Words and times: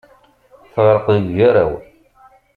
Teɣreq 0.73 1.05
deg 1.15 1.25
ugaraw. 1.29 1.73